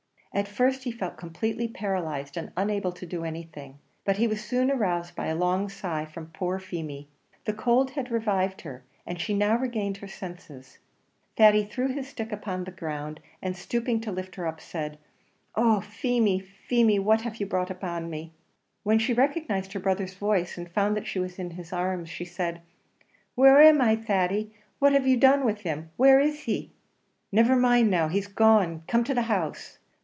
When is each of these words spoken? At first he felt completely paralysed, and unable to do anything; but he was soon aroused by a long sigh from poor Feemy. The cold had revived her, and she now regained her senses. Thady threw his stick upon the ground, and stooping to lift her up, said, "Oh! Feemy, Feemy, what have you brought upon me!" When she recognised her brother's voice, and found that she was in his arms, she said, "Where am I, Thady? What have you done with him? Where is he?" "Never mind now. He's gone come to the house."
At 0.33 0.47
first 0.47 0.83
he 0.85 0.93
felt 0.93 1.17
completely 1.17 1.67
paralysed, 1.67 2.37
and 2.37 2.53
unable 2.55 2.93
to 2.93 3.05
do 3.05 3.25
anything; 3.25 3.79
but 4.05 4.15
he 4.15 4.27
was 4.27 4.41
soon 4.41 4.71
aroused 4.71 5.13
by 5.13 5.27
a 5.27 5.35
long 5.35 5.67
sigh 5.67 6.05
from 6.05 6.27
poor 6.27 6.57
Feemy. 6.57 7.09
The 7.43 7.51
cold 7.51 7.91
had 7.91 8.09
revived 8.09 8.61
her, 8.61 8.81
and 9.05 9.19
she 9.19 9.33
now 9.33 9.57
regained 9.57 9.97
her 9.97 10.07
senses. 10.07 10.77
Thady 11.35 11.65
threw 11.65 11.89
his 11.89 12.07
stick 12.07 12.31
upon 12.31 12.63
the 12.63 12.71
ground, 12.71 13.19
and 13.41 13.57
stooping 13.57 13.99
to 13.99 14.11
lift 14.13 14.35
her 14.35 14.47
up, 14.47 14.61
said, 14.61 14.97
"Oh! 15.57 15.81
Feemy, 15.81 16.39
Feemy, 16.39 16.97
what 16.97 17.19
have 17.23 17.35
you 17.41 17.45
brought 17.45 17.69
upon 17.69 18.09
me!" 18.09 18.31
When 18.83 18.99
she 18.99 19.11
recognised 19.13 19.73
her 19.73 19.81
brother's 19.81 20.13
voice, 20.13 20.57
and 20.57 20.71
found 20.71 20.95
that 20.95 21.07
she 21.07 21.19
was 21.19 21.39
in 21.39 21.51
his 21.51 21.73
arms, 21.73 22.07
she 22.07 22.23
said, 22.23 22.61
"Where 23.35 23.59
am 23.59 23.81
I, 23.81 23.97
Thady? 23.97 24.53
What 24.79 24.93
have 24.93 25.05
you 25.05 25.17
done 25.17 25.43
with 25.43 25.63
him? 25.63 25.89
Where 25.97 26.21
is 26.21 26.43
he?" 26.43 26.71
"Never 27.33 27.57
mind 27.57 27.89
now. 27.91 28.07
He's 28.07 28.27
gone 28.27 28.83
come 28.87 29.03
to 29.03 29.13
the 29.13 29.23
house." 29.23 29.77